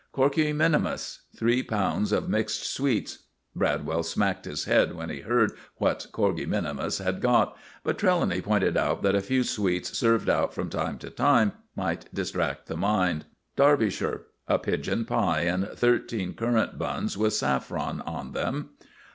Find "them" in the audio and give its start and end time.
18.31-18.69